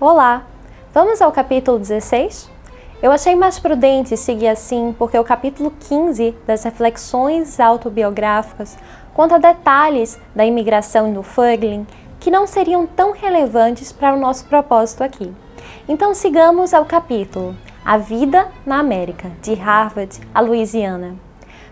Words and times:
Olá! 0.00 0.44
Vamos 0.94 1.20
ao 1.20 1.30
capítulo 1.30 1.78
16? 1.78 2.50
Eu 3.02 3.12
achei 3.12 3.36
mais 3.36 3.58
prudente 3.58 4.16
seguir 4.16 4.48
assim 4.48 4.96
porque 4.98 5.18
o 5.18 5.22
capítulo 5.22 5.70
15 5.78 6.34
das 6.46 6.64
reflexões 6.64 7.60
autobiográficas 7.60 8.78
conta 9.12 9.38
detalhes 9.38 10.18
da 10.34 10.46
imigração 10.46 11.12
no 11.12 11.22
Fuglin 11.22 11.86
que 12.18 12.30
não 12.30 12.46
seriam 12.46 12.86
tão 12.86 13.12
relevantes 13.12 13.92
para 13.92 14.16
o 14.16 14.18
nosso 14.18 14.46
propósito 14.46 15.04
aqui. 15.04 15.30
Então 15.86 16.14
sigamos 16.14 16.72
ao 16.72 16.86
capítulo 16.86 17.54
A 17.84 17.98
Vida 17.98 18.48
na 18.64 18.78
América, 18.78 19.30
de 19.42 19.52
Harvard 19.52 20.18
a 20.34 20.40
Louisiana. 20.40 21.14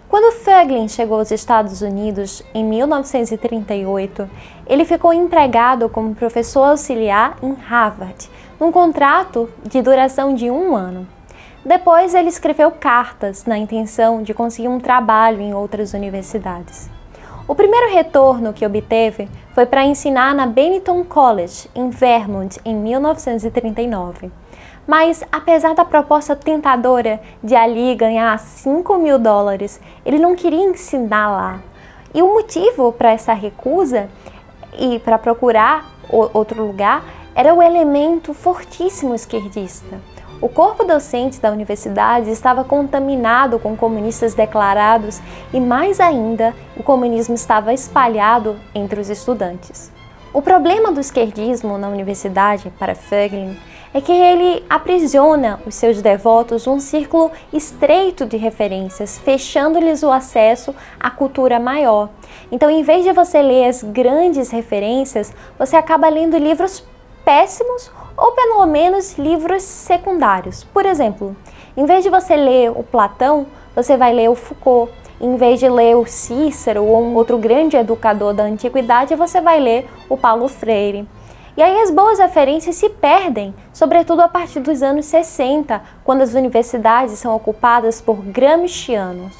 Quando 0.08 0.32
Fuglin 0.32 0.88
chegou 0.88 1.18
aos 1.18 1.30
Estados 1.30 1.82
Unidos 1.82 2.42
em 2.54 2.64
1938, 2.64 4.28
ele 4.66 4.86
ficou 4.86 5.12
empregado 5.12 5.86
como 5.90 6.14
professor 6.14 6.70
auxiliar 6.70 7.36
em 7.42 7.52
Harvard, 7.52 8.30
num 8.58 8.72
contrato 8.72 9.50
de 9.62 9.82
duração 9.82 10.34
de 10.34 10.50
um 10.50 10.74
ano. 10.74 11.06
Depois, 11.62 12.14
ele 12.14 12.30
escreveu 12.30 12.70
cartas 12.70 13.44
na 13.44 13.58
intenção 13.58 14.22
de 14.22 14.32
conseguir 14.32 14.68
um 14.68 14.80
trabalho 14.80 15.42
em 15.42 15.52
outras 15.52 15.92
universidades. 15.92 16.88
O 17.46 17.54
primeiro 17.54 17.92
retorno 17.92 18.54
que 18.54 18.64
obteve 18.64 19.28
foi 19.52 19.66
para 19.66 19.84
ensinar 19.84 20.34
na 20.34 20.46
Benetton 20.46 21.04
College, 21.04 21.68
em 21.74 21.90
Vermont, 21.90 22.58
em 22.64 22.74
1939. 22.74 24.30
Mas, 24.88 25.22
apesar 25.30 25.74
da 25.74 25.84
proposta 25.84 26.34
tentadora 26.34 27.20
de 27.44 27.54
ali 27.54 27.94
ganhar 27.94 28.38
5 28.38 28.96
mil 28.96 29.18
dólares, 29.18 29.78
ele 30.02 30.18
não 30.18 30.34
queria 30.34 30.64
ensinar 30.64 31.28
lá. 31.28 31.60
E 32.14 32.22
o 32.22 32.32
motivo 32.32 32.90
para 32.90 33.10
essa 33.12 33.34
recusa 33.34 34.08
e 34.78 34.98
para 35.00 35.18
procurar 35.18 35.92
outro 36.10 36.66
lugar 36.66 37.04
era 37.34 37.52
o 37.52 37.62
elemento 37.62 38.32
fortíssimo 38.32 39.14
esquerdista. 39.14 40.00
O 40.40 40.48
corpo 40.48 40.84
docente 40.84 41.38
da 41.38 41.50
universidade 41.50 42.30
estava 42.30 42.64
contaminado 42.64 43.58
com 43.58 43.76
comunistas 43.76 44.32
declarados 44.32 45.20
e, 45.52 45.60
mais 45.60 46.00
ainda, 46.00 46.54
o 46.78 46.82
comunismo 46.82 47.34
estava 47.34 47.74
espalhado 47.74 48.56
entre 48.74 48.98
os 48.98 49.10
estudantes. 49.10 49.92
O 50.32 50.40
problema 50.40 50.92
do 50.92 51.00
esquerdismo 51.00 51.76
na 51.76 51.88
universidade, 51.88 52.72
para 52.78 52.94
Föglin, 52.94 53.58
é 53.92 54.00
que 54.00 54.12
ele 54.12 54.64
aprisiona 54.68 55.60
os 55.66 55.74
seus 55.74 56.02
devotos 56.02 56.66
num 56.66 56.80
círculo 56.80 57.30
estreito 57.52 58.26
de 58.26 58.36
referências, 58.36 59.18
fechando-lhes 59.18 60.02
o 60.02 60.10
acesso 60.10 60.74
à 61.00 61.10
cultura 61.10 61.58
maior. 61.58 62.08
Então, 62.52 62.70
em 62.70 62.82
vez 62.82 63.04
de 63.04 63.12
você 63.12 63.40
ler 63.40 63.68
as 63.68 63.82
grandes 63.82 64.50
referências, 64.50 65.32
você 65.58 65.76
acaba 65.76 66.08
lendo 66.08 66.36
livros 66.36 66.84
péssimos 67.24 67.90
ou 68.16 68.32
pelo 68.32 68.66
menos 68.66 69.16
livros 69.16 69.62
secundários. 69.62 70.64
Por 70.64 70.84
exemplo, 70.84 71.36
em 71.76 71.84
vez 71.84 72.02
de 72.02 72.10
você 72.10 72.36
ler 72.36 72.70
o 72.70 72.82
Platão, 72.82 73.46
você 73.74 73.96
vai 73.96 74.12
ler 74.12 74.28
o 74.28 74.34
Foucault. 74.34 74.92
Em 75.20 75.36
vez 75.36 75.58
de 75.58 75.68
ler 75.68 75.96
o 75.96 76.06
Cícero 76.06 76.84
ou 76.84 77.02
um 77.02 77.14
outro 77.16 77.38
grande 77.38 77.76
educador 77.76 78.32
da 78.32 78.44
antiguidade, 78.44 79.14
você 79.16 79.40
vai 79.40 79.58
ler 79.58 79.88
o 80.08 80.16
Paulo 80.16 80.48
Freire. 80.48 81.06
E 81.58 81.62
aí 81.62 81.82
as 81.82 81.90
boas 81.90 82.20
referências 82.20 82.76
se 82.76 82.88
perdem, 82.88 83.52
sobretudo 83.72 84.20
a 84.20 84.28
partir 84.28 84.60
dos 84.60 84.80
anos 84.80 85.06
60, 85.06 85.82
quando 86.04 86.22
as 86.22 86.32
universidades 86.32 87.18
são 87.18 87.34
ocupadas 87.34 88.00
por 88.00 88.18
gramscianos. 88.18 89.34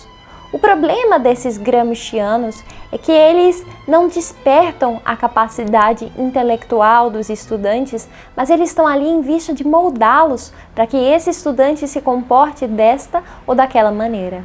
O 0.53 0.59
problema 0.59 1.21
desses 1.21 1.57
gramscianos 1.57 2.61
é 2.91 2.99
que 2.99 3.13
eles 3.13 3.65
não 3.87 4.09
despertam 4.09 5.01
a 5.05 5.17
capacidade 5.17 6.13
intelectual 6.19 7.09
dos 7.09 7.31
estudantes, 7.31 8.09
mas 8.35 8.51
eles 8.51 8.71
estão 8.71 8.85
ali 8.85 9.07
em 9.07 9.21
vista 9.21 9.55
de 9.55 9.65
moldá-los 9.65 10.53
para 10.75 10.89
que 10.89 10.97
esse 10.97 11.31
estudante 11.31 11.87
se 11.87 12.01
comporte 12.01 12.67
desta 12.67 13.23
ou 13.47 13.55
daquela 13.55 13.93
maneira. 13.93 14.43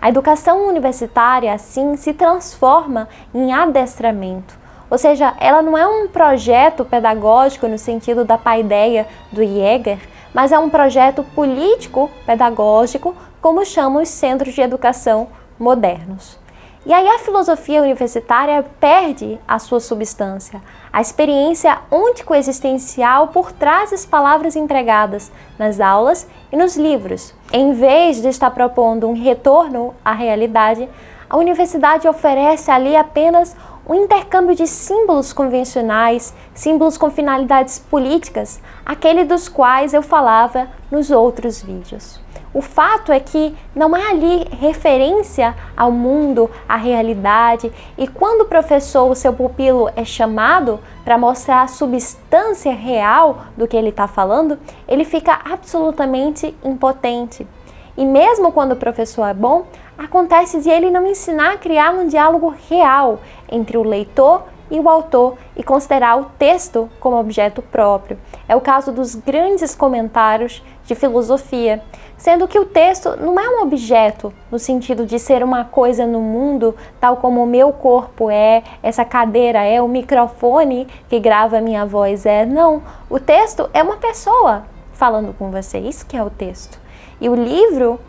A 0.00 0.10
educação 0.10 0.68
universitária, 0.68 1.52
assim, 1.52 1.96
se 1.96 2.14
transforma 2.14 3.08
em 3.34 3.52
adestramento 3.52 4.55
ou 4.90 4.98
seja, 4.98 5.34
ela 5.38 5.62
não 5.62 5.76
é 5.76 5.86
um 5.86 6.08
projeto 6.08 6.84
pedagógico 6.84 7.66
no 7.66 7.78
sentido 7.78 8.24
da 8.24 8.38
paideia 8.38 9.06
do 9.32 9.44
Jäger, 9.44 9.98
mas 10.32 10.52
é 10.52 10.58
um 10.58 10.68
projeto 10.68 11.24
político 11.34 12.10
pedagógico, 12.24 13.14
como 13.40 13.64
chamam 13.64 14.02
os 14.02 14.08
centros 14.08 14.54
de 14.54 14.60
educação 14.60 15.28
modernos. 15.58 16.38
E 16.84 16.92
aí 16.92 17.08
a 17.08 17.18
filosofia 17.18 17.82
universitária 17.82 18.64
perde 18.78 19.40
a 19.48 19.58
sua 19.58 19.80
substância, 19.80 20.62
a 20.92 21.00
experiência 21.00 21.78
ontico-existencial 21.90 23.26
por 23.28 23.50
trás 23.50 23.90
das 23.90 24.06
palavras 24.06 24.54
empregadas 24.54 25.32
nas 25.58 25.80
aulas 25.80 26.28
e 26.52 26.56
nos 26.56 26.76
livros. 26.76 27.34
Em 27.52 27.72
vez 27.72 28.22
de 28.22 28.28
estar 28.28 28.52
propondo 28.52 29.08
um 29.08 29.20
retorno 29.20 29.96
à 30.04 30.12
realidade, 30.12 30.88
a 31.28 31.36
universidade 31.36 32.06
oferece 32.06 32.70
ali 32.70 32.94
apenas 32.94 33.56
um 33.88 33.94
intercâmbio 33.94 34.54
de 34.54 34.66
símbolos 34.66 35.32
convencionais, 35.32 36.34
símbolos 36.52 36.98
com 36.98 37.10
finalidades 37.10 37.78
políticas, 37.78 38.60
aquele 38.84 39.24
dos 39.24 39.48
quais 39.48 39.94
eu 39.94 40.02
falava 40.02 40.68
nos 40.90 41.10
outros 41.10 41.62
vídeos. 41.62 42.20
O 42.52 42.62
fato 42.62 43.12
é 43.12 43.20
que 43.20 43.54
não 43.74 43.94
há 43.94 44.10
ali 44.10 44.46
referência 44.58 45.54
ao 45.76 45.92
mundo, 45.92 46.50
à 46.66 46.74
realidade, 46.74 47.70
e 47.98 48.08
quando 48.08 48.40
o 48.40 48.46
professor, 48.46 49.10
o 49.10 49.14
seu 49.14 49.32
pupilo, 49.32 49.90
é 49.94 50.04
chamado 50.04 50.80
para 51.04 51.18
mostrar 51.18 51.62
a 51.62 51.68
substância 51.68 52.72
real 52.72 53.42
do 53.56 53.68
que 53.68 53.76
ele 53.76 53.90
está 53.90 54.08
falando, 54.08 54.58
ele 54.88 55.04
fica 55.04 55.38
absolutamente 55.44 56.56
impotente. 56.64 57.46
E 57.94 58.04
mesmo 58.04 58.52
quando 58.52 58.72
o 58.72 58.76
professor 58.76 59.26
é 59.26 59.34
bom, 59.34 59.66
acontece 59.98 60.60
de 60.60 60.68
ele 60.68 60.90
não 60.90 61.06
ensinar 61.06 61.52
a 61.52 61.58
criar 61.58 61.92
um 61.92 62.06
diálogo 62.06 62.54
real 62.68 63.20
entre 63.50 63.76
o 63.76 63.82
leitor 63.82 64.42
e 64.70 64.80
o 64.80 64.88
autor 64.88 65.36
e 65.56 65.62
considerar 65.62 66.18
o 66.18 66.26
texto 66.38 66.90
como 66.98 67.18
objeto 67.18 67.62
próprio. 67.62 68.18
É 68.48 68.56
o 68.56 68.60
caso 68.60 68.92
dos 68.92 69.14
grandes 69.14 69.74
comentários 69.74 70.62
de 70.84 70.94
filosofia, 70.94 71.82
sendo 72.16 72.48
que 72.48 72.58
o 72.58 72.64
texto 72.64 73.16
não 73.16 73.38
é 73.38 73.48
um 73.48 73.62
objeto 73.62 74.32
no 74.50 74.58
sentido 74.58 75.04
de 75.04 75.18
ser 75.18 75.42
uma 75.42 75.64
coisa 75.64 76.06
no 76.06 76.20
mundo, 76.20 76.74
tal 77.00 77.16
como 77.16 77.42
o 77.42 77.46
meu 77.46 77.72
corpo 77.72 78.30
é, 78.30 78.62
essa 78.82 79.04
cadeira 79.04 79.64
é, 79.64 79.82
o 79.82 79.88
microfone 79.88 80.86
que 81.08 81.18
grava 81.18 81.60
minha 81.60 81.84
voz 81.84 82.24
é. 82.24 82.44
Não, 82.44 82.82
o 83.10 83.18
texto 83.18 83.68
é 83.72 83.82
uma 83.82 83.96
pessoa 83.96 84.64
falando 84.92 85.34
com 85.36 85.50
você, 85.50 85.78
isso 85.78 86.06
que 86.06 86.16
é 86.16 86.22
o 86.22 86.30
texto. 86.30 86.80
E 87.20 87.28
o 87.28 87.34
livro 87.34 88.00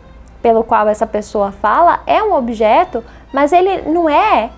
pelo 0.48 0.64
qual 0.64 0.88
essa 0.88 1.06
pessoa 1.06 1.52
fala 1.52 2.00
é 2.06 2.22
um 2.22 2.32
objeto, 2.32 3.04
mas 3.30 3.52
ele 3.52 3.82
não 3.82 4.08
é. 4.08 4.48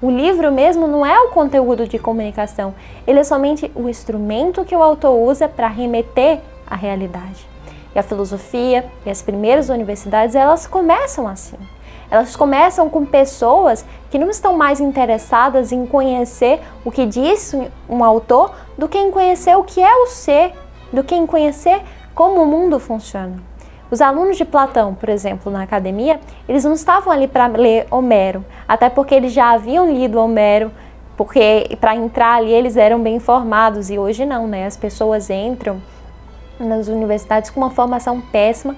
O 0.00 0.08
livro 0.08 0.52
mesmo 0.52 0.86
não 0.86 1.04
é 1.04 1.18
o 1.22 1.30
conteúdo 1.30 1.88
de 1.88 1.98
comunicação, 1.98 2.72
ele 3.04 3.18
é 3.18 3.24
somente 3.24 3.68
o 3.74 3.88
instrumento 3.88 4.64
que 4.64 4.76
o 4.76 4.80
autor 4.82 5.18
usa 5.18 5.48
para 5.48 5.66
remeter 5.66 6.40
à 6.64 6.76
realidade. 6.76 7.48
E 7.92 7.98
a 7.98 8.02
filosofia 8.04 8.86
e 9.04 9.10
as 9.10 9.22
primeiras 9.22 9.70
universidades, 9.70 10.36
elas 10.36 10.68
começam 10.68 11.26
assim. 11.26 11.58
Elas 12.08 12.36
começam 12.36 12.88
com 12.88 13.04
pessoas 13.04 13.84
que 14.12 14.20
não 14.20 14.30
estão 14.30 14.56
mais 14.56 14.78
interessadas 14.78 15.72
em 15.72 15.84
conhecer 15.84 16.60
o 16.84 16.92
que 16.92 17.06
diz 17.06 17.56
um 17.88 18.04
autor 18.04 18.54
do 18.78 18.88
que 18.88 18.98
em 18.98 19.10
conhecer 19.10 19.56
o 19.56 19.64
que 19.64 19.82
é 19.82 19.96
o 19.96 20.06
ser, 20.06 20.52
do 20.92 21.02
que 21.02 21.16
em 21.16 21.26
conhecer 21.26 21.82
como 22.14 22.40
o 22.40 22.46
mundo 22.46 22.78
funciona. 22.78 23.53
Os 23.94 24.00
alunos 24.00 24.36
de 24.36 24.44
Platão, 24.44 24.92
por 24.92 25.08
exemplo, 25.08 25.52
na 25.52 25.62
academia, 25.62 26.18
eles 26.48 26.64
não 26.64 26.72
estavam 26.72 27.12
ali 27.12 27.28
para 27.28 27.46
ler 27.46 27.86
Homero, 27.92 28.44
até 28.66 28.88
porque 28.88 29.14
eles 29.14 29.32
já 29.32 29.52
haviam 29.52 29.88
lido 29.88 30.18
Homero, 30.18 30.72
porque 31.16 31.76
para 31.80 31.94
entrar 31.94 32.38
ali 32.38 32.52
eles 32.52 32.76
eram 32.76 33.00
bem 33.00 33.20
formados 33.20 33.90
e 33.90 33.96
hoje 33.96 34.26
não, 34.26 34.48
né? 34.48 34.66
As 34.66 34.76
pessoas 34.76 35.30
entram 35.30 35.80
nas 36.58 36.88
universidades 36.88 37.50
com 37.50 37.60
uma 37.60 37.70
formação 37.70 38.20
péssima 38.20 38.74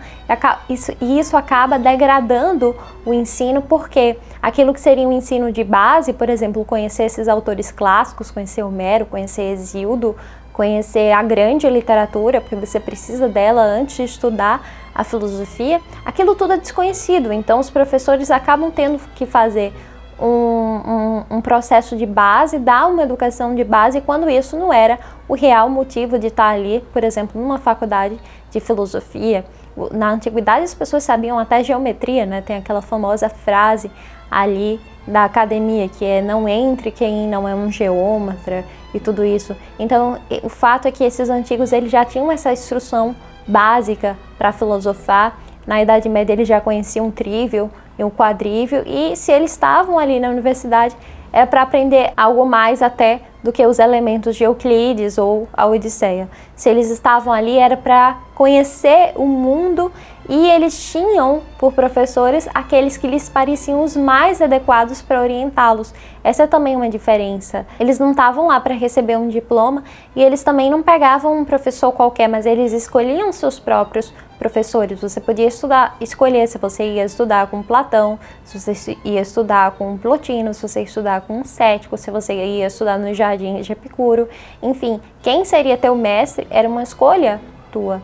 e 1.01 1.19
isso 1.19 1.35
acaba 1.35 1.79
degradando 1.79 2.77
o 3.07 3.15
ensino 3.15 3.63
porque 3.63 4.19
aquilo 4.43 4.75
que 4.75 4.81
seria 4.81 5.09
um 5.09 5.13
ensino 5.13 5.51
de 5.51 5.65
base, 5.65 6.13
por 6.13 6.29
exemplo, 6.29 6.63
conhecer 6.63 7.05
esses 7.05 7.27
autores 7.27 7.73
clássicos, 7.73 8.31
conhecer 8.31 8.63
Homero, 8.63 9.07
conhecer 9.07 9.51
Exildo, 9.51 10.15
conhecer 10.57 11.13
a 11.13 11.23
grande 11.23 11.69
literatura, 11.69 12.41
porque 12.41 12.57
você 12.57 12.81
precisa 12.81 13.29
dela 13.29 13.61
antes 13.61 13.97
de 13.97 14.05
estudar 14.05 14.67
a 14.95 15.05
filosofia, 15.05 15.83
aquilo 16.03 16.35
tudo 16.35 16.55
é 16.55 16.57
desconhecido. 16.57 17.31
Então, 17.31 17.61
os 17.61 17.69
professores 17.69 18.31
acabam 18.31 18.71
tendo 18.71 18.99
que 19.15 19.27
fazer 19.27 19.75
um, 20.19 20.27
um, 20.27 21.25
um, 21.37 21.41
processo 21.43 21.95
de 21.95 22.07
base, 22.07 22.59
dar 22.59 22.87
uma 22.87 23.03
educação 23.03 23.55
de 23.55 23.63
base, 23.63 24.01
quando 24.01 24.31
isso 24.31 24.57
não 24.57 24.73
era 24.73 24.99
o 25.29 25.35
real 25.35 25.69
motivo 25.69 26.19
de 26.19 26.29
estar 26.29 26.49
ali, 26.49 26.83
por 26.91 27.05
exemplo, 27.05 27.39
numa 27.39 27.59
faculdade 27.59 28.19
de 28.51 28.59
filosofia. 28.59 29.45
Na 29.91 30.11
antiguidade, 30.11 30.65
as 30.65 30.73
pessoas 30.73 31.05
sabiam 31.05 31.39
até 31.39 31.63
geometria, 31.63 32.25
né? 32.25 32.41
Tem 32.41 32.57
aquela 32.57 32.81
famosa 32.81 33.29
frase 33.29 33.91
ali 34.31 34.81
da 35.07 35.25
academia, 35.25 35.89
que 35.89 36.05
é 36.05 36.21
não 36.21 36.49
entre 36.49 36.91
quem 36.91 37.29
não 37.29 37.49
é 37.49 37.55
um 37.55 37.71
geômetra 37.71 38.65
e 38.93 39.01
tudo 39.01 39.25
isso. 39.25 39.55
Então, 39.79 40.19
o 40.43 40.49
fato 40.49 40.89
é 40.89 40.91
que 40.91 41.05
esses 41.05 41.29
antigos 41.29 41.73
eles 41.73 41.91
já 41.91 42.05
tinham 42.05 42.31
essa 42.31 42.53
instrução 42.53 43.15
básica 43.47 44.17
para 44.37 44.53
filosofar. 44.53 45.39
Na 45.67 45.83
Idade 45.83 46.09
Média 46.09 46.33
eles 46.33 46.49
já 46.49 46.61
conheciam 46.61 47.07
um 47.07 47.11
trívio 47.11 47.71
e 47.99 48.05
um 48.05 48.11
quadrívio 48.11 48.83
e 48.87 49.17
se 49.17 49.33
eles 49.33 49.53
estavam 49.53 49.99
ali 49.99 50.21
na 50.21 50.29
universidade 50.29 50.97
é 51.33 51.45
para 51.45 51.63
aprender 51.63 52.13
algo 52.17 52.47
mais 52.47 52.83
até 52.83 53.21
do 53.43 53.53
que 53.53 53.65
os 53.67 53.79
elementos 53.79 54.37
de 54.37 54.45
Euclides 54.45 55.19
ou 55.19 55.49
a 55.53 55.67
Odisseia. 55.67 56.29
Se 56.55 56.69
eles 56.69 56.91
estavam 56.91 57.33
ali 57.33 57.59
era 57.59 57.77
para 57.77 58.17
conhecer 58.35 59.13
o 59.17 59.27
mundo 59.27 59.93
e 60.29 60.51
eles 60.51 60.91
tinham 60.91 61.43
por 61.59 61.73
professores 61.73 62.49
aqueles 62.55 62.97
que 62.97 63.07
lhes 63.07 63.29
pareciam 63.29 63.83
os 63.85 63.97
mais 63.97 64.43
adequados 64.43 65.01
para 65.01 65.21
orientá-los. 65.21 65.95
Essa 66.23 66.43
é 66.45 66.47
também 66.47 66.75
uma 66.75 66.89
diferença. 66.89 67.67
Eles 67.79 67.99
não 67.99 68.11
estavam 68.11 68.49
lá 68.49 68.59
para 68.59 68.75
receber 68.75 69.17
um 69.17 69.29
diploma 69.29 69.85
e 70.15 70.23
eles 70.23 70.43
também 70.43 70.71
não 70.71 70.83
pegavam 70.83 71.39
um 71.39 71.45
professor 71.45 71.93
qualquer, 71.93 72.29
mas 72.29 72.47
eles 72.47 72.73
escolhiam 72.73 73.33
seus 73.33 73.59
próprios 73.59 74.13
professores. 74.39 75.01
Você 75.01 75.21
podia 75.21 75.47
estudar, 75.47 75.97
escolher 76.01 76.47
se 76.47 76.59
você 76.59 76.85
ia 76.95 77.05
estudar 77.05 77.47
com 77.47 77.63
Platão, 77.63 78.19
se 78.45 78.59
você 78.59 78.97
ia 79.05 79.21
estudar 79.21 79.73
com 79.73 79.97
Plotino, 79.97 80.53
se 80.53 80.63
você 80.67 80.81
ia 80.81 80.85
estudar 80.85 81.21
com 81.23 81.41
um 81.41 81.45
cético, 81.45 81.97
se 81.97 82.11
você 82.11 82.35
ia 82.35 82.67
estudar 82.67 82.99
no 82.99 83.15
Jardim 83.15 83.61
de 83.61 83.73
Epicuro. 83.73 84.29
Enfim, 84.63 85.01
quem 85.23 85.45
seria 85.45 85.77
teu 85.77 85.95
mestre 85.95 86.47
era 86.51 86.69
uma 86.69 86.83
escolha 86.83 87.41
tua. 87.71 88.03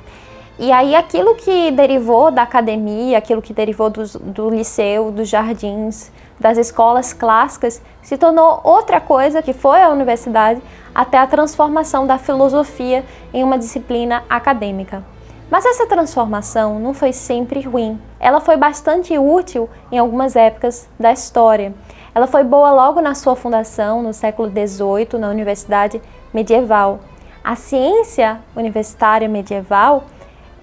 E 0.58 0.70
aí 0.70 0.94
aquilo 0.94 1.34
que 1.34 1.70
derivou 1.70 2.30
da 2.30 2.42
academia, 2.42 3.18
aquilo 3.18 3.40
que 3.40 3.54
derivou 3.54 3.88
do, 3.88 4.50
liceu, 4.50 5.10
dos 5.10 5.28
jardins, 5.28 6.12
das 6.38 6.58
escolas 6.58 7.12
clássicas, 7.12 7.80
se 8.02 8.18
tornou 8.18 8.60
outra 8.62 9.00
coisa 9.00 9.42
que 9.42 9.52
foi 9.52 9.82
a 9.82 9.88
universidade 9.88 10.60
até 10.94 11.16
a 11.16 11.26
transformação 11.26 12.06
da 12.06 12.18
filosofia 12.18 13.04
em 13.32 13.42
uma 13.42 13.58
disciplina 13.58 14.22
acadêmica. 14.28 15.02
Mas 15.50 15.64
essa 15.66 15.86
transformação 15.86 16.78
não 16.78 16.94
foi 16.94 17.12
sempre 17.12 17.60
ruim. 17.60 18.00
Ela 18.18 18.40
foi 18.40 18.56
bastante 18.56 19.18
útil 19.18 19.68
em 19.90 19.98
algumas 19.98 20.36
épocas 20.36 20.88
da 20.98 21.12
história. 21.12 21.74
Ela 22.14 22.26
foi 22.26 22.44
boa 22.44 22.70
logo 22.72 23.00
na 23.00 23.14
sua 23.14 23.34
fundação, 23.34 24.02
no 24.02 24.12
século 24.12 24.50
XVIII, 24.50 25.18
na 25.18 25.28
Universidade 25.28 26.00
Medieval. 26.32 27.00
A 27.42 27.56
ciência 27.56 28.40
universitária 28.54 29.28
medieval 29.28 30.04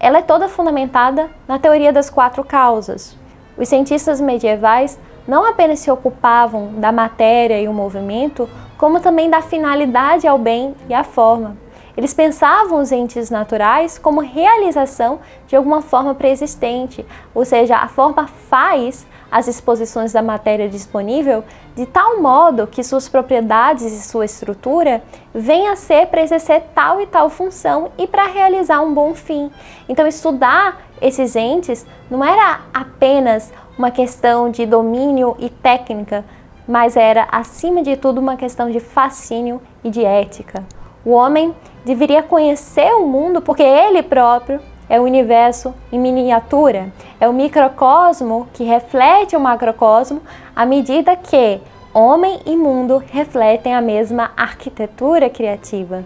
ela 0.00 0.18
é 0.18 0.22
toda 0.22 0.48
fundamentada 0.48 1.28
na 1.46 1.58
teoria 1.58 1.92
das 1.92 2.08
quatro 2.08 2.42
causas. 2.42 3.14
Os 3.56 3.68
cientistas 3.68 4.18
medievais 4.18 4.98
não 5.28 5.46
apenas 5.46 5.80
se 5.80 5.90
ocupavam 5.90 6.72
da 6.78 6.90
matéria 6.90 7.60
e 7.60 7.68
o 7.68 7.74
movimento, 7.74 8.48
como 8.78 8.98
também 8.98 9.28
da 9.28 9.42
finalidade 9.42 10.26
ao 10.26 10.38
bem 10.38 10.74
e 10.88 10.94
à 10.94 11.04
forma. 11.04 11.54
Eles 11.96 12.14
pensavam 12.14 12.80
os 12.80 12.92
entes 12.92 13.30
naturais 13.30 13.98
como 13.98 14.20
realização 14.20 15.20
de 15.46 15.56
alguma 15.56 15.82
forma 15.82 16.14
preexistente, 16.14 17.04
ou 17.34 17.44
seja, 17.44 17.76
a 17.76 17.88
forma 17.88 18.26
faz 18.26 19.06
as 19.30 19.46
exposições 19.46 20.12
da 20.12 20.22
matéria 20.22 20.68
disponível 20.68 21.44
de 21.76 21.86
tal 21.86 22.20
modo 22.20 22.66
que 22.66 22.82
suas 22.82 23.08
propriedades 23.08 23.84
e 23.84 24.02
sua 24.02 24.24
estrutura 24.24 25.02
venham 25.32 25.72
a 25.72 25.76
ser 25.76 26.06
para 26.06 26.22
exercer 26.22 26.62
tal 26.74 27.00
e 27.00 27.06
tal 27.06 27.30
função 27.30 27.92
e 27.96 28.06
para 28.06 28.26
realizar 28.26 28.80
um 28.80 28.92
bom 28.92 29.14
fim. 29.14 29.50
Então, 29.88 30.06
estudar 30.06 30.82
esses 31.00 31.36
entes 31.36 31.86
não 32.10 32.24
era 32.24 32.60
apenas 32.74 33.52
uma 33.78 33.90
questão 33.90 34.50
de 34.50 34.66
domínio 34.66 35.36
e 35.38 35.48
técnica, 35.48 36.24
mas 36.66 36.96
era, 36.96 37.28
acima 37.30 37.82
de 37.82 37.96
tudo, 37.96 38.20
uma 38.20 38.36
questão 38.36 38.70
de 38.70 38.80
fascínio 38.80 39.62
e 39.82 39.90
de 39.90 40.04
ética. 40.04 40.64
O 41.04 41.12
homem 41.12 41.54
deveria 41.84 42.22
conhecer 42.22 42.92
o 42.94 43.06
mundo 43.06 43.40
porque 43.40 43.62
ele 43.62 44.02
próprio 44.02 44.60
é 44.88 45.00
o 45.00 45.04
universo 45.04 45.72
em 45.90 45.98
miniatura, 45.98 46.92
é 47.18 47.28
o 47.28 47.32
microcosmo 47.32 48.48
que 48.52 48.64
reflete 48.64 49.34
o 49.34 49.40
macrocosmo 49.40 50.20
à 50.54 50.66
medida 50.66 51.16
que 51.16 51.60
homem 51.94 52.40
e 52.44 52.56
mundo 52.56 53.02
refletem 53.10 53.74
a 53.74 53.80
mesma 53.80 54.32
arquitetura 54.36 55.30
criativa. 55.30 56.04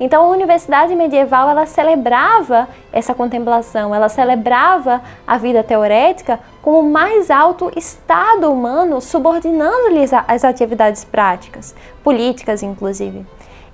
Então 0.00 0.24
a 0.24 0.28
universidade 0.28 0.94
medieval 0.96 1.48
ela 1.48 1.64
celebrava 1.64 2.68
essa 2.92 3.14
contemplação, 3.14 3.94
ela 3.94 4.08
celebrava 4.08 5.00
a 5.24 5.38
vida 5.38 5.62
teorética 5.62 6.40
como 6.60 6.80
o 6.80 6.90
mais 6.90 7.30
alto 7.30 7.70
estado 7.76 8.50
humano, 8.50 9.00
subordinando-lhes 9.00 10.10
as 10.12 10.42
atividades 10.42 11.04
práticas, 11.04 11.74
políticas 12.02 12.62
inclusive. 12.64 13.24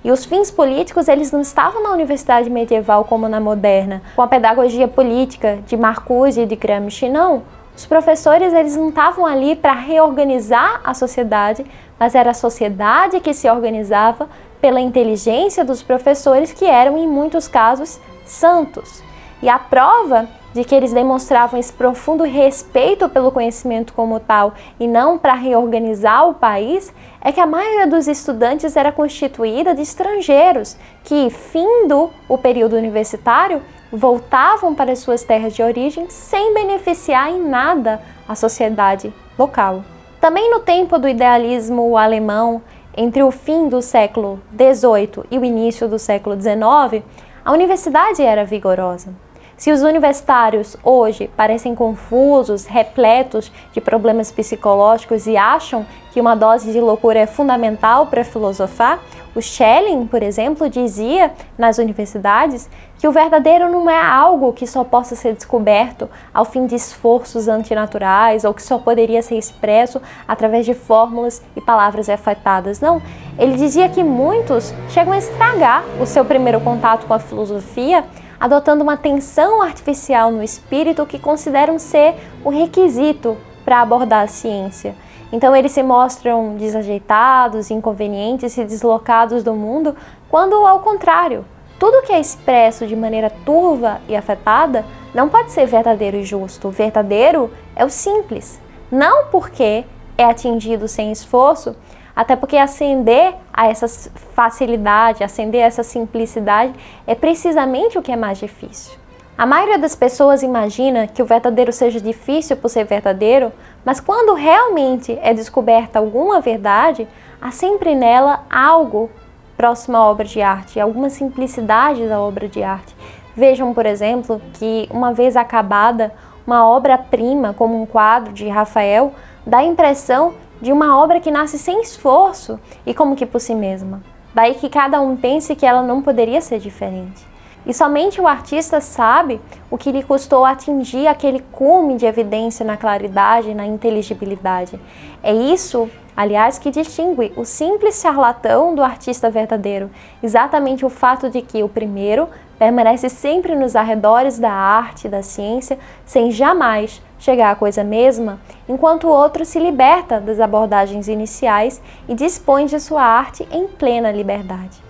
E 0.03 0.11
os 0.11 0.23
fins 0.23 0.49
políticos, 0.49 1.07
eles 1.07 1.31
não 1.31 1.41
estavam 1.41 1.83
na 1.83 1.91
universidade 1.91 2.49
medieval 2.49 3.03
como 3.03 3.27
na 3.27 3.39
moderna, 3.39 4.01
com 4.15 4.21
a 4.21 4.27
pedagogia 4.27 4.87
política 4.87 5.59
de 5.67 5.75
Marcuse 5.75 6.41
e 6.41 6.45
de 6.45 6.55
Gramsci, 6.55 7.09
não. 7.09 7.43
Os 7.75 7.85
professores, 7.85 8.53
eles 8.53 8.75
não 8.75 8.89
estavam 8.89 9.25
ali 9.25 9.55
para 9.55 9.73
reorganizar 9.73 10.81
a 10.83 10.93
sociedade, 10.93 11.65
mas 11.99 12.15
era 12.15 12.31
a 12.31 12.33
sociedade 12.33 13.19
que 13.19 13.33
se 13.33 13.49
organizava 13.49 14.29
pela 14.61 14.79
inteligência 14.79 15.65
dos 15.65 15.83
professores, 15.83 16.51
que 16.51 16.65
eram, 16.65 16.97
em 16.97 17.07
muitos 17.07 17.47
casos, 17.47 17.99
santos. 18.25 19.03
E 19.41 19.49
a 19.49 19.57
prova 19.57 20.27
de 20.53 20.63
que 20.63 20.73
eles 20.73 20.93
demonstravam 20.93 21.59
esse 21.59 21.71
profundo 21.71 22.23
respeito 22.23 23.07
pelo 23.09 23.31
conhecimento 23.31 23.93
como 23.93 24.19
tal 24.19 24.53
e 24.79 24.87
não 24.87 25.17
para 25.17 25.33
reorganizar 25.33 26.27
o 26.27 26.33
país, 26.33 26.93
é 27.21 27.31
que 27.31 27.39
a 27.39 27.45
maioria 27.45 27.87
dos 27.87 28.07
estudantes 28.07 28.75
era 28.75 28.91
constituída 28.91 29.75
de 29.75 29.81
estrangeiros 29.81 30.75
que, 31.03 31.29
findo 31.29 32.09
o 32.27 32.37
período 32.37 32.75
universitário, 32.75 33.61
voltavam 33.91 34.75
para 34.75 34.95
suas 34.95 35.23
terras 35.23 35.53
de 35.53 35.63
origem 35.63 36.09
sem 36.09 36.53
beneficiar 36.53 37.29
em 37.29 37.41
nada 37.41 38.01
a 38.27 38.35
sociedade 38.35 39.13
local. 39.37 39.83
Também 40.21 40.51
no 40.51 40.59
tempo 40.59 40.99
do 40.99 41.07
idealismo 41.07 41.97
alemão, 41.97 42.61
entre 42.95 43.23
o 43.23 43.31
fim 43.31 43.69
do 43.69 43.81
século 43.81 44.39
XVIII 44.53 45.23
e 45.31 45.39
o 45.39 45.45
início 45.45 45.87
do 45.87 45.97
século 45.97 46.35
XIX, 46.39 47.03
a 47.45 47.53
universidade 47.53 48.21
era 48.21 48.43
vigorosa. 48.43 49.28
Se 49.59 49.73
os 49.73 49.81
universitários 49.81 50.77
hoje 50.81 51.29
parecem 51.35 51.75
confusos, 51.75 52.65
repletos 52.65 53.51
de 53.73 53.81
problemas 53.81 54.31
psicológicos 54.31 55.27
e 55.27 55.35
acham 55.35 55.85
que 56.13 56.21
uma 56.21 56.33
dose 56.33 56.71
de 56.71 56.79
loucura 56.79 57.19
é 57.19 57.27
fundamental 57.27 58.07
para 58.07 58.23
filosofar, 58.23 59.01
o 59.35 59.41
Schelling, 59.41 60.07
por 60.07 60.23
exemplo, 60.23 60.69
dizia 60.69 61.33
nas 61.57 61.77
universidades 61.77 62.69
que 62.97 63.05
o 63.05 63.11
verdadeiro 63.11 63.69
não 63.69 63.89
é 63.89 64.01
algo 64.01 64.53
que 64.53 64.65
só 64.65 64.85
possa 64.85 65.13
ser 65.13 65.33
descoberto 65.33 66.09
ao 66.33 66.45
fim 66.45 66.65
de 66.65 66.75
esforços 66.75 67.49
antinaturais 67.49 68.45
ou 68.45 68.53
que 68.53 68.63
só 68.63 68.77
poderia 68.77 69.21
ser 69.21 69.35
expresso 69.35 70.01
através 70.25 70.65
de 70.65 70.73
fórmulas 70.73 71.43
e 71.53 71.59
palavras 71.59 72.07
afetadas. 72.07 72.79
Não, 72.79 73.01
ele 73.37 73.57
dizia 73.57 73.89
que 73.89 74.05
muitos 74.05 74.73
chegam 74.87 75.11
a 75.11 75.17
estragar 75.17 75.83
o 75.99 76.05
seu 76.05 76.23
primeiro 76.23 76.61
contato 76.61 77.05
com 77.05 77.13
a 77.13 77.19
filosofia 77.19 78.05
adotando 78.39 78.83
uma 78.83 78.95
tensão 78.95 79.61
artificial 79.61 80.31
no 80.31 80.41
espírito 80.41 81.05
que 81.05 81.19
consideram 81.19 81.77
ser 81.77 82.15
o 82.43 82.49
requisito 82.49 83.37
para 83.65 83.81
abordar 83.81 84.23
a 84.23 84.27
ciência. 84.27 84.95
Então 85.31 85.55
eles 85.55 85.71
se 85.71 85.83
mostram 85.83 86.55
desajeitados, 86.55 87.69
inconvenientes 87.69 88.57
e 88.57 88.63
deslocados 88.63 89.43
do 89.43 89.53
mundo, 89.53 89.95
quando 90.29 90.55
ao 90.65 90.79
contrário, 90.79 91.45
tudo 91.77 92.01
que 92.01 92.11
é 92.11 92.19
expresso 92.19 92.87
de 92.87 92.95
maneira 92.95 93.29
turva 93.29 94.01
e 94.07 94.15
afetada 94.15 94.83
não 95.13 95.29
pode 95.29 95.51
ser 95.51 95.65
verdadeiro 95.65 96.17
e 96.17 96.23
justo. 96.23 96.67
O 96.67 96.71
verdadeiro 96.71 97.51
é 97.75 97.85
o 97.85 97.89
simples. 97.89 98.59
Não 98.91 99.27
porque 99.27 99.85
é 100.17 100.25
atingido 100.25 100.87
sem 100.87 101.11
esforço, 101.11 101.75
até 102.19 102.35
porque 102.35 102.57
ascender 102.57 103.33
a 103.53 103.69
essa 103.69 103.87
facilidade, 104.35 105.23
ascender 105.23 105.63
a 105.63 105.67
essa 105.67 105.83
simplicidade 105.83 106.73
é 107.07 107.15
precisamente 107.15 107.97
o 107.97 108.01
que 108.01 108.11
é 108.11 108.17
mais 108.17 108.37
difícil. 108.37 108.91
A 109.37 109.45
maioria 109.45 109.77
das 109.77 109.95
pessoas 109.95 110.43
imagina 110.43 111.07
que 111.07 111.23
o 111.23 111.25
verdadeiro 111.25 111.71
seja 111.71 112.01
difícil 112.01 112.57
por 112.57 112.67
ser 112.67 112.83
verdadeiro, 112.83 113.53
mas 113.85 114.01
quando 114.01 114.33
realmente 114.33 115.17
é 115.21 115.33
descoberta 115.33 115.97
alguma 115.97 116.41
verdade, 116.41 117.07
há 117.41 117.51
sempre 117.51 117.95
nela 117.95 118.43
algo 118.49 119.09
próximo 119.55 119.95
à 119.95 120.05
obra 120.05 120.25
de 120.25 120.41
arte, 120.41 120.77
alguma 120.77 121.09
simplicidade 121.09 122.05
da 122.05 122.19
obra 122.19 122.49
de 122.49 122.61
arte. 122.61 122.93
Vejam, 123.33 123.73
por 123.73 123.85
exemplo, 123.85 124.41
que 124.55 124.89
uma 124.91 125.13
vez 125.13 125.37
acabada, 125.37 126.13
uma 126.45 126.67
obra-prima, 126.67 127.53
como 127.53 127.81
um 127.81 127.85
quadro 127.85 128.33
de 128.33 128.49
Rafael, 128.49 129.13
dá 129.47 129.59
a 129.59 129.63
impressão 129.63 130.33
de 130.61 130.71
uma 130.71 130.97
obra 130.97 131.19
que 131.19 131.31
nasce 131.31 131.57
sem 131.57 131.81
esforço 131.81 132.59
e 132.85 132.93
como 132.93 133.15
que 133.15 133.25
por 133.25 133.39
si 133.39 133.55
mesma. 133.55 134.01
Daí 134.33 134.53
que 134.55 134.69
cada 134.69 135.01
um 135.01 135.15
pense 135.15 135.55
que 135.55 135.65
ela 135.65 135.81
não 135.81 136.01
poderia 136.01 136.41
ser 136.41 136.59
diferente. 136.59 137.27
E 137.65 137.73
somente 137.73 138.21
o 138.21 138.27
artista 138.27 138.79
sabe 138.79 139.39
o 139.69 139.77
que 139.77 139.91
lhe 139.91 140.01
custou 140.01 140.45
atingir 140.45 141.07
aquele 141.07 141.39
cume 141.51 141.97
de 141.97 142.05
evidência 142.05 142.65
na 142.65 142.77
claridade 142.77 143.53
na 143.53 143.65
inteligibilidade. 143.65 144.79
É 145.21 145.33
isso, 145.33 145.89
aliás, 146.15 146.57
que 146.57 146.71
distingue 146.71 147.33
o 147.35 147.43
simples 147.43 148.01
charlatão 148.01 148.73
do 148.73 148.81
artista 148.81 149.29
verdadeiro. 149.29 149.91
Exatamente 150.23 150.85
o 150.85 150.89
fato 150.89 151.29
de 151.29 151.41
que 151.41 151.61
o 151.61 151.69
primeiro 151.69 152.29
permanece 152.57 153.09
sempre 153.09 153.55
nos 153.55 153.75
arredores 153.75 154.39
da 154.39 154.51
arte 154.51 155.07
da 155.09 155.21
ciência, 155.21 155.77
sem 156.05 156.31
jamais 156.31 157.01
chegar 157.19 157.51
à 157.51 157.55
coisa 157.55 157.83
mesma, 157.83 158.39
enquanto 158.67 159.07
o 159.07 159.11
outro 159.11 159.45
se 159.45 159.59
liberta 159.59 160.19
das 160.19 160.39
abordagens 160.39 161.07
iniciais 161.07 161.81
e 162.07 162.15
dispõe 162.15 162.65
de 162.65 162.79
sua 162.79 163.03
arte 163.03 163.47
em 163.51 163.67
plena 163.67 164.11
liberdade. 164.11 164.81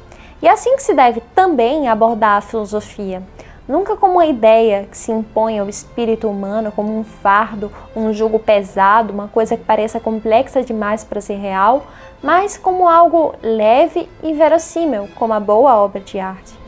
E 0.42 0.48
é 0.48 0.52
assim 0.52 0.76
que 0.76 0.84
se 0.84 0.94
deve 0.94 1.22
também 1.36 1.90
abordar 1.90 2.38
a 2.38 2.42
filosofia. 2.42 3.22
Nunca 3.68 3.96
como 3.96 4.14
uma 4.14 4.26
ideia 4.26 4.88
que 4.90 4.98
se 4.98 5.12
impõe 5.12 5.60
ao 5.60 5.70
espírito 5.70 6.28
humano 6.28 6.72
como 6.72 6.98
um 6.98 7.04
fardo, 7.04 7.72
um 7.96 8.12
jugo 8.12 8.40
pesado, 8.40 9.14
uma 9.14 9.28
coisa 9.28 9.56
que 9.56 9.64
pareça 9.64 10.00
complexa 10.00 10.64
demais 10.64 11.04
para 11.04 11.22
ser 11.22 11.36
real, 11.36 11.86
mas 12.24 12.58
como 12.58 12.88
algo 12.88 13.36
leve 13.44 14.10
e 14.24 14.34
verossímil, 14.34 15.08
como 15.16 15.34
a 15.34 15.40
boa 15.40 15.76
obra 15.76 16.02
de 16.02 16.20
arte. 16.20 16.59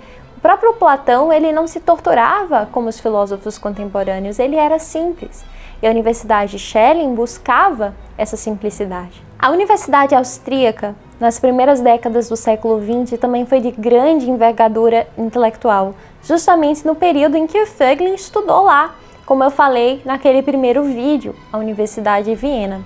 O 0.41 0.47
próprio 0.51 0.73
Platão, 0.73 1.31
ele 1.31 1.51
não 1.51 1.67
se 1.67 1.79
torturava 1.79 2.67
como 2.71 2.89
os 2.89 2.99
filósofos 2.99 3.59
contemporâneos, 3.59 4.39
ele 4.39 4.55
era 4.55 4.79
simples. 4.79 5.45
E 5.79 5.85
a 5.85 5.91
Universidade 5.91 6.53
de 6.53 6.57
Schelling 6.57 7.13
buscava 7.13 7.93
essa 8.17 8.35
simplicidade. 8.35 9.23
A 9.37 9.51
Universidade 9.51 10.15
Austríaca 10.15 10.95
nas 11.19 11.39
primeiras 11.39 11.79
décadas 11.79 12.27
do 12.27 12.35
século 12.35 12.81
XX 12.81 13.19
também 13.19 13.45
foi 13.45 13.59
de 13.59 13.69
grande 13.69 14.31
envergadura 14.31 15.07
intelectual, 15.15 15.93
justamente 16.23 16.87
no 16.87 16.95
período 16.95 17.37
em 17.37 17.45
que 17.45 17.67
Fögling 17.67 18.15
estudou 18.15 18.63
lá, 18.63 18.95
como 19.27 19.43
eu 19.43 19.51
falei 19.51 20.01
naquele 20.03 20.41
primeiro 20.41 20.83
vídeo, 20.85 21.35
a 21.53 21.59
Universidade 21.59 22.31
de 22.31 22.35
Viena. 22.35 22.81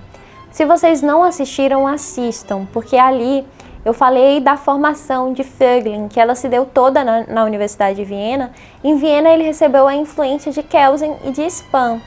Se 0.52 0.66
vocês 0.66 1.00
não 1.00 1.24
assistiram, 1.24 1.86
assistam, 1.86 2.66
porque 2.70 2.98
ali 2.98 3.46
eu 3.86 3.94
falei 3.94 4.40
da 4.40 4.56
formação 4.56 5.32
de 5.32 5.44
Fögling, 5.44 6.08
que 6.08 6.18
ela 6.18 6.34
se 6.34 6.48
deu 6.48 6.66
toda 6.66 7.04
na, 7.04 7.24
na 7.28 7.44
Universidade 7.44 7.94
de 7.94 8.04
Viena. 8.04 8.50
Em 8.82 8.96
Viena 8.96 9.28
ele 9.28 9.44
recebeu 9.44 9.86
a 9.86 9.94
influência 9.94 10.50
de 10.50 10.60
Kelsen 10.60 11.14
e 11.24 11.30
de 11.30 11.46
Spam. 11.46 12.00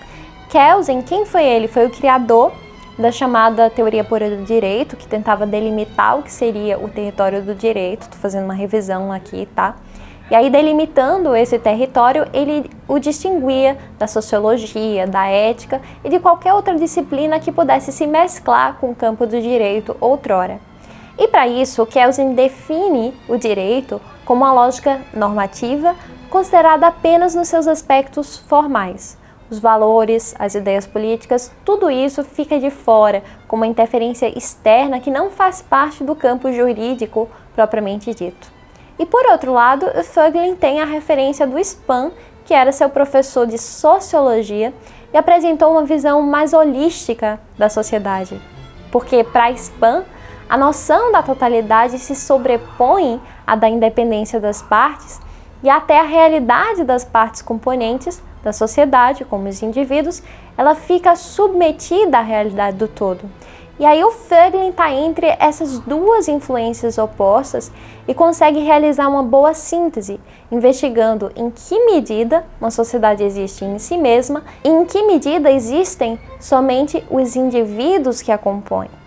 Kelsen, 0.50 1.02
quem 1.02 1.26
foi 1.26 1.46
ele? 1.46 1.70
Foi 1.70 1.86
o 1.86 1.90
criador 1.90 2.52
da 2.98 3.14
chamada 3.14 3.70
teoria 3.70 4.04
pura 4.04 4.30
do 4.30 4.44
direito, 4.44 4.98
que 4.98 5.08
tentava 5.08 5.46
delimitar 5.46 6.20
o 6.20 6.22
que 6.22 6.34
seria 6.34 6.78
o 6.78 6.90
território 6.90 7.42
do 7.42 7.56
direito. 7.56 8.02
Estou 8.02 8.20
fazendo 8.20 8.44
uma 8.44 8.54
revisão 8.54 9.10
aqui, 9.10 9.48
tá? 9.56 9.78
E 10.30 10.36
aí, 10.36 10.50
delimitando 10.50 11.34
esse 11.34 11.58
território, 11.58 12.28
ele 12.34 12.70
o 12.90 13.00
distinguia 13.00 13.78
da 13.98 14.06
sociologia, 14.06 15.08
da 15.08 15.28
ética 15.28 15.82
e 16.04 16.10
de 16.10 16.20
qualquer 16.20 16.54
outra 16.54 16.76
disciplina 16.76 17.40
que 17.40 17.54
pudesse 17.54 17.94
se 17.94 18.06
mesclar 18.06 18.76
com 18.82 18.92
o 18.92 18.96
campo 18.96 19.26
do 19.26 19.40
direito 19.40 19.96
outrora. 20.02 20.68
E 21.20 21.28
para 21.28 21.48
isso, 21.48 21.86
Kelsen 21.86 22.34
define 22.34 23.14
o 23.28 23.38
direito 23.38 24.02
como 24.26 24.44
uma 24.44 24.54
lógica 24.54 25.02
normativa 25.14 25.96
considerada 26.30 26.88
apenas 26.88 27.36
nos 27.36 27.48
seus 27.48 27.68
aspectos 27.68 28.38
formais 28.38 29.20
os 29.50 29.60
valores, 29.60 30.36
as 30.38 30.54
ideias 30.54 30.86
políticas, 30.86 31.52
tudo 31.66 31.90
isso 31.90 32.24
fica 32.24 32.60
de 32.60 32.70
fora, 32.70 33.24
como 33.48 33.64
uma 33.64 33.68
interferência 33.68 34.28
externa 34.38 35.00
que 35.00 35.10
não 35.10 35.32
faz 35.32 35.62
parte 35.62 36.04
do 36.04 36.16
campo 36.16 36.52
jurídico 36.52 37.28
propriamente 37.56 38.14
dito. 38.14 38.52
E 38.98 39.06
por 39.06 39.26
outro 39.28 39.54
lado, 39.54 39.88
Fögling 40.04 40.56
tem 40.56 40.82
a 40.82 40.86
referência 40.86 41.48
do 41.48 41.58
Spam, 41.60 42.12
que 42.46 42.54
era 42.54 42.72
seu 42.72 42.90
professor 42.90 43.48
de 43.48 43.58
sociologia 43.58 44.74
e 45.14 45.18
apresentou 45.18 45.72
uma 45.72 45.86
visão 45.86 46.22
mais 46.22 46.54
holística 46.54 47.40
da 47.58 47.70
sociedade. 47.70 48.40
Porque 48.92 49.24
para 49.24 49.52
Spam, 49.52 50.04
a 50.50 50.58
noção 50.58 51.12
da 51.12 51.22
totalidade 51.22 52.00
se 52.00 52.16
sobrepõe 52.16 53.22
à 53.46 53.56
da 53.56 53.70
independência 53.70 54.40
das 54.40 54.64
partes 54.64 55.22
e 55.62 55.70
até 55.70 56.00
a 56.00 56.04
realidade 56.04 56.84
das 56.84 57.06
partes 57.06 57.44
componentes 57.44 58.20
da 58.44 58.52
sociedade, 58.52 59.24
como 59.26 59.48
os 59.48 59.62
indivíduos, 59.62 60.24
ela 60.58 60.74
fica 60.74 61.16
submetida 61.16 62.18
à 62.18 62.22
realidade 62.22 62.78
do 62.78 62.88
todo. 62.88 63.30
E 63.78 63.86
aí 63.86 64.04
o 64.04 64.12
Fögling 64.12 64.70
está 64.70 64.92
entre 64.92 65.28
essas 65.40 65.80
duas 65.80 66.28
influências 66.28 66.98
opostas 66.98 67.72
e 68.08 68.14
consegue 68.14 68.60
realizar 68.60 69.08
uma 69.08 69.24
boa 69.24 69.54
síntese, 69.54 70.20
investigando 70.52 71.32
em 71.36 71.50
que 71.52 71.86
medida 71.86 72.44
uma 72.60 72.72
sociedade 72.72 73.24
existe 73.24 73.64
em 73.64 73.78
si 73.78 73.98
mesma 73.98 74.44
e 74.64 74.70
em 74.70 74.84
que 74.84 75.02
medida 75.04 75.52
existem 75.52 76.20
somente 76.40 77.06
os 77.10 77.36
indivíduos 77.36 78.22
que 78.22 78.32
a 78.32 78.38
compõem. 78.38 78.99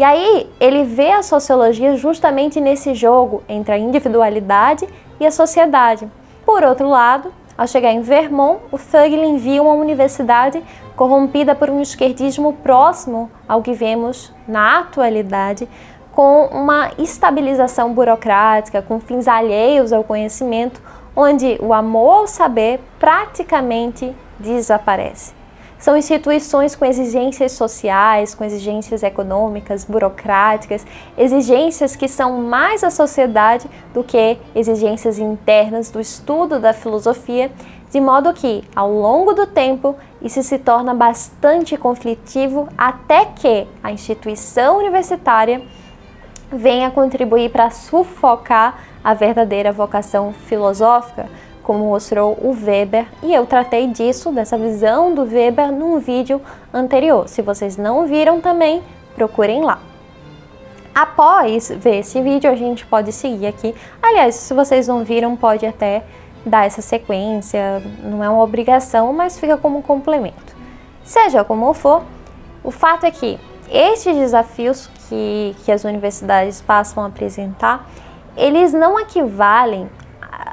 E 0.00 0.02
aí 0.02 0.50
ele 0.58 0.82
vê 0.82 1.12
a 1.12 1.22
sociologia 1.22 1.94
justamente 1.94 2.58
nesse 2.58 2.94
jogo 2.94 3.42
entre 3.46 3.74
a 3.74 3.78
individualidade 3.78 4.88
e 5.20 5.26
a 5.26 5.30
sociedade. 5.30 6.10
Por 6.42 6.64
outro 6.64 6.88
lado, 6.88 7.30
ao 7.58 7.66
chegar 7.66 7.92
em 7.92 8.00
Vermont, 8.00 8.62
o 8.72 8.78
Fögling 8.78 9.36
viu 9.36 9.64
uma 9.64 9.74
universidade 9.74 10.64
corrompida 10.96 11.54
por 11.54 11.68
um 11.68 11.82
esquerdismo 11.82 12.54
próximo 12.62 13.30
ao 13.46 13.60
que 13.60 13.74
vemos 13.74 14.32
na 14.48 14.78
atualidade, 14.78 15.68
com 16.12 16.46
uma 16.46 16.92
estabilização 16.96 17.92
burocrática, 17.92 18.80
com 18.80 19.00
fins 19.00 19.28
alheios 19.28 19.92
ao 19.92 20.02
conhecimento, 20.02 20.80
onde 21.14 21.58
o 21.60 21.74
amor 21.74 22.20
ao 22.20 22.26
saber 22.26 22.80
praticamente 22.98 24.16
desaparece. 24.38 25.39
São 25.80 25.96
instituições 25.96 26.76
com 26.76 26.84
exigências 26.84 27.52
sociais, 27.52 28.34
com 28.34 28.44
exigências 28.44 29.02
econômicas, 29.02 29.82
burocráticas, 29.82 30.86
exigências 31.16 31.96
que 31.96 32.06
são 32.06 32.42
mais 32.42 32.84
a 32.84 32.90
sociedade 32.90 33.66
do 33.94 34.04
que 34.04 34.36
exigências 34.54 35.18
internas 35.18 35.90
do 35.90 35.98
estudo 35.98 36.60
da 36.60 36.74
filosofia, 36.74 37.50
de 37.90 37.98
modo 37.98 38.34
que, 38.34 38.62
ao 38.76 38.92
longo 38.92 39.32
do 39.32 39.46
tempo, 39.46 39.96
isso 40.20 40.42
se 40.42 40.58
torna 40.58 40.92
bastante 40.92 41.78
conflitivo 41.78 42.68
até 42.76 43.24
que 43.24 43.66
a 43.82 43.90
instituição 43.90 44.76
universitária 44.76 45.62
venha 46.52 46.90
contribuir 46.90 47.50
para 47.50 47.70
sufocar 47.70 48.80
a 49.02 49.14
verdadeira 49.14 49.72
vocação 49.72 50.34
filosófica 50.34 51.26
como 51.62 51.84
mostrou 51.86 52.32
o 52.40 52.56
Weber, 52.64 53.06
e 53.22 53.34
eu 53.34 53.46
tratei 53.46 53.86
disso, 53.86 54.32
dessa 54.32 54.56
visão 54.56 55.14
do 55.14 55.22
Weber, 55.22 55.70
num 55.70 55.98
vídeo 55.98 56.40
anterior. 56.72 57.28
Se 57.28 57.42
vocês 57.42 57.76
não 57.76 58.06
viram 58.06 58.40
também, 58.40 58.82
procurem 59.14 59.62
lá. 59.62 59.78
Após 60.94 61.70
ver 61.70 62.00
esse 62.00 62.20
vídeo, 62.20 62.50
a 62.50 62.54
gente 62.54 62.84
pode 62.84 63.12
seguir 63.12 63.46
aqui. 63.46 63.74
Aliás, 64.02 64.34
se 64.34 64.52
vocês 64.52 64.88
não 64.88 65.04
viram, 65.04 65.36
pode 65.36 65.64
até 65.64 66.02
dar 66.44 66.66
essa 66.66 66.82
sequência, 66.82 67.82
não 68.02 68.24
é 68.24 68.28
uma 68.28 68.42
obrigação, 68.42 69.12
mas 69.12 69.38
fica 69.38 69.56
como 69.56 69.82
complemento. 69.82 70.56
Seja 71.04 71.44
como 71.44 71.72
for, 71.74 72.02
o 72.64 72.70
fato 72.70 73.04
é 73.04 73.10
que 73.10 73.38
estes 73.70 74.16
desafios 74.16 74.90
que, 75.08 75.54
que 75.64 75.70
as 75.70 75.84
universidades 75.84 76.60
passam 76.60 77.04
a 77.04 77.06
apresentar, 77.06 77.88
eles 78.36 78.72
não 78.72 78.98
equivalem 78.98 79.88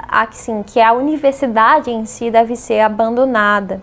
assim, 0.08 0.62
que 0.62 0.80
a 0.80 0.92
universidade 0.92 1.90
em 1.90 2.04
si 2.04 2.30
deve 2.30 2.56
ser 2.56 2.80
abandonada. 2.80 3.82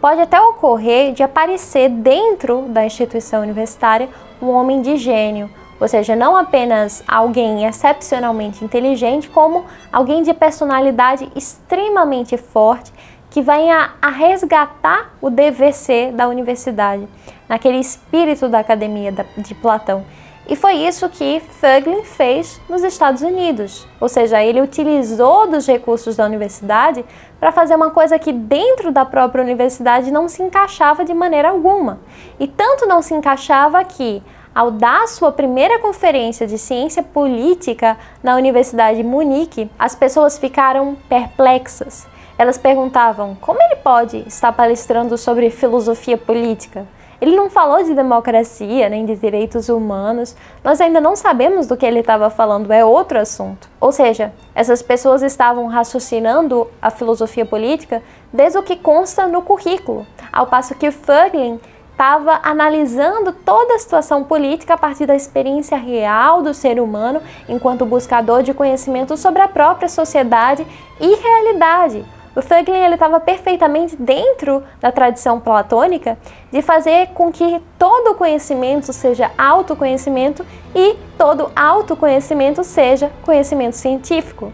Pode 0.00 0.20
até 0.20 0.40
ocorrer 0.40 1.12
de 1.12 1.22
aparecer 1.22 1.88
dentro 1.88 2.62
da 2.68 2.84
instituição 2.84 3.42
universitária 3.42 4.08
um 4.40 4.48
homem 4.50 4.82
de 4.82 4.96
gênio, 4.96 5.50
ou 5.80 5.88
seja, 5.88 6.16
não 6.16 6.36
apenas 6.36 7.02
alguém 7.06 7.64
excepcionalmente 7.64 8.64
inteligente, 8.64 9.28
como 9.28 9.64
alguém 9.92 10.22
de 10.22 10.32
personalidade 10.32 11.30
extremamente 11.34 12.36
forte 12.36 12.92
que 13.30 13.42
venha 13.42 13.90
a 14.00 14.08
resgatar 14.08 15.14
o 15.20 15.30
ser 15.72 16.12
da 16.12 16.28
universidade, 16.28 17.06
naquele 17.48 17.78
espírito 17.78 18.48
da 18.48 18.60
academia 18.60 19.12
de 19.36 19.54
Platão. 19.54 20.04
E 20.48 20.54
foi 20.54 20.74
isso 20.74 21.08
que 21.08 21.40
Fögling 21.60 22.04
fez 22.04 22.60
nos 22.68 22.84
Estados 22.84 23.20
Unidos. 23.20 23.84
Ou 24.00 24.08
seja, 24.08 24.40
ele 24.44 24.60
utilizou 24.60 25.48
dos 25.48 25.66
recursos 25.66 26.14
da 26.14 26.24
universidade 26.24 27.04
para 27.40 27.50
fazer 27.50 27.74
uma 27.74 27.90
coisa 27.90 28.16
que 28.16 28.32
dentro 28.32 28.92
da 28.92 29.04
própria 29.04 29.42
universidade 29.42 30.12
não 30.12 30.28
se 30.28 30.44
encaixava 30.44 31.04
de 31.04 31.12
maneira 31.12 31.48
alguma. 31.48 31.98
E 32.38 32.46
tanto 32.46 32.86
não 32.86 33.02
se 33.02 33.12
encaixava 33.12 33.82
que, 33.82 34.22
ao 34.54 34.70
dar 34.70 35.08
sua 35.08 35.32
primeira 35.32 35.80
conferência 35.80 36.46
de 36.46 36.58
ciência 36.58 37.02
política 37.02 37.98
na 38.22 38.36
Universidade 38.36 38.98
de 38.98 39.02
Munique, 39.02 39.68
as 39.76 39.96
pessoas 39.96 40.38
ficaram 40.38 40.96
perplexas. 41.08 42.06
Elas 42.38 42.56
perguntavam 42.56 43.36
como 43.40 43.60
ele 43.60 43.76
pode 43.76 44.22
estar 44.28 44.52
palestrando 44.52 45.18
sobre 45.18 45.50
filosofia 45.50 46.16
política. 46.16 46.86
Ele 47.20 47.34
não 47.34 47.48
falou 47.48 47.82
de 47.82 47.94
democracia 47.94 48.88
nem 48.88 49.06
de 49.06 49.16
direitos 49.16 49.68
humanos. 49.68 50.36
Nós 50.62 50.80
ainda 50.80 51.00
não 51.00 51.16
sabemos 51.16 51.66
do 51.66 51.76
que 51.76 51.86
ele 51.86 52.00
estava 52.00 52.28
falando, 52.30 52.72
é 52.72 52.84
outro 52.84 53.18
assunto. 53.18 53.68
Ou 53.80 53.92
seja, 53.92 54.32
essas 54.54 54.82
pessoas 54.82 55.22
estavam 55.22 55.66
raciocinando 55.66 56.68
a 56.80 56.90
filosofia 56.90 57.46
política 57.46 58.02
desde 58.32 58.58
o 58.58 58.62
que 58.62 58.76
consta 58.76 59.26
no 59.26 59.42
currículo, 59.42 60.06
ao 60.32 60.46
passo 60.46 60.74
que 60.74 60.90
Fögling 60.90 61.60
estava 61.96 62.40
analisando 62.42 63.32
toda 63.32 63.74
a 63.74 63.78
situação 63.78 64.22
política 64.22 64.74
a 64.74 64.76
partir 64.76 65.06
da 65.06 65.16
experiência 65.16 65.78
real 65.78 66.42
do 66.42 66.52
ser 66.52 66.78
humano 66.78 67.22
enquanto 67.48 67.86
buscador 67.86 68.42
de 68.42 68.52
conhecimento 68.52 69.16
sobre 69.16 69.40
a 69.40 69.48
própria 69.48 69.88
sociedade 69.88 70.66
e 71.00 71.14
realidade. 71.14 72.04
O 72.36 72.42
Fögling 72.42 72.92
estava 72.92 73.18
perfeitamente 73.18 73.96
dentro 73.96 74.62
da 74.80 74.92
tradição 74.92 75.40
platônica 75.40 76.18
de 76.52 76.62
fazer 76.62 77.08
com 77.08 77.32
que 77.32 77.60
todo 77.78 78.14
conhecimento 78.14 78.92
seja 78.92 79.32
autoconhecimento 79.36 80.44
e 80.74 80.96
todo 81.16 81.50
autoconhecimento 81.56 82.62
seja 82.62 83.10
conhecimento 83.24 83.74
científico. 83.74 84.52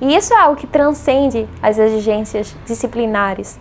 E 0.00 0.14
isso 0.14 0.34
é 0.34 0.36
algo 0.36 0.56
que 0.56 0.66
transcende 0.66 1.48
as 1.62 1.78
exigências 1.78 2.54
disciplinares 2.66 3.58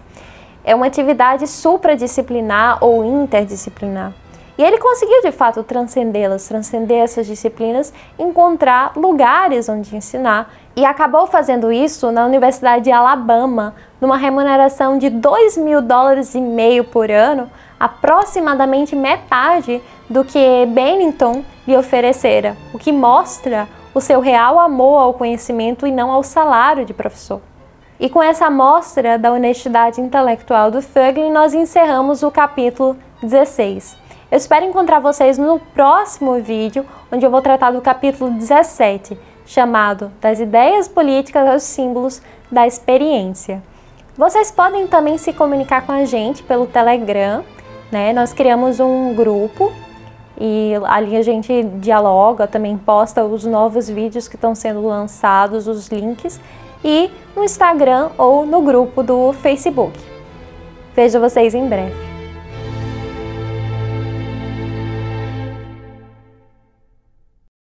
é 0.63 0.75
uma 0.75 0.87
atividade 0.87 1.47
supradisciplinar 1.47 2.83
ou 2.83 3.03
interdisciplinar. 3.03 4.13
E 4.57 4.63
ele 4.63 4.77
conseguiu 4.77 5.21
de 5.21 5.31
fato 5.31 5.63
transcendê-las, 5.63 6.47
transcender 6.47 6.99
essas 6.99 7.25
disciplinas, 7.25 7.93
encontrar 8.19 8.93
lugares 8.95 9.69
onde 9.69 9.95
ensinar 9.95 10.53
e 10.75 10.85
acabou 10.85 11.27
fazendo 11.27 11.71
isso 11.71 12.11
na 12.11 12.25
Universidade 12.25 12.85
de 12.85 12.91
Alabama, 12.91 13.75
numa 13.99 14.17
remuneração 14.17 14.97
de 14.97 15.09
2 15.09 15.57
mil 15.57 15.81
dólares 15.81 16.35
e 16.35 16.41
meio 16.41 16.83
por 16.83 17.09
ano, 17.09 17.49
aproximadamente 17.79 18.95
metade 18.95 19.81
do 20.09 20.23
que 20.23 20.65
Bennington 20.67 21.43
lhe 21.67 21.75
oferecera, 21.75 22.55
o 22.73 22.77
que 22.77 22.91
mostra 22.91 23.67
o 23.93 23.99
seu 23.99 24.19
real 24.19 24.59
amor 24.59 24.99
ao 24.99 25.13
conhecimento 25.13 25.85
e 25.85 25.91
não 25.91 26.11
ao 26.11 26.23
salário 26.23 26.85
de 26.85 26.93
professor. 26.93 27.41
E 27.99 28.09
com 28.09 28.21
essa 28.21 28.47
amostra 28.47 29.17
da 29.17 29.31
honestidade 29.31 30.01
intelectual 30.01 30.71
do 30.71 30.81
Fögling, 30.81 31.31
nós 31.31 31.53
encerramos 31.53 32.23
o 32.23 32.31
capítulo 32.31 32.97
16. 33.21 34.00
Eu 34.31 34.37
espero 34.37 34.65
encontrar 34.65 34.99
vocês 35.01 35.37
no 35.37 35.59
próximo 35.59 36.41
vídeo, 36.41 36.85
onde 37.11 37.25
eu 37.25 37.29
vou 37.29 37.41
tratar 37.41 37.71
do 37.71 37.81
capítulo 37.81 38.31
17, 38.31 39.19
chamado 39.45 40.09
Das 40.21 40.39
Ideias 40.39 40.87
Políticas 40.87 41.49
aos 41.49 41.63
Símbolos 41.63 42.21
da 42.49 42.65
Experiência. 42.65 43.61
Vocês 44.17 44.49
podem 44.49 44.87
também 44.87 45.17
se 45.17 45.33
comunicar 45.33 45.85
com 45.85 45.91
a 45.91 46.05
gente 46.05 46.43
pelo 46.43 46.65
Telegram, 46.65 47.43
né? 47.91 48.13
Nós 48.13 48.31
criamos 48.31 48.79
um 48.79 49.13
grupo 49.13 49.69
e 50.39 50.75
ali 50.85 51.17
a 51.17 51.21
gente 51.21 51.63
dialoga, 51.81 52.47
também 52.47 52.77
posta 52.77 53.25
os 53.25 53.43
novos 53.43 53.89
vídeos 53.89 54.29
que 54.29 54.35
estão 54.35 54.55
sendo 54.55 54.81
lançados, 54.81 55.67
os 55.67 55.89
links 55.89 56.39
e 56.85 57.11
no 57.35 57.43
Instagram 57.43 58.11
ou 58.17 58.45
no 58.45 58.61
grupo 58.61 59.03
do 59.03 59.33
Facebook. 59.33 59.99
Vejo 60.95 61.19
vocês 61.19 61.53
em 61.53 61.67
breve. 61.67 62.10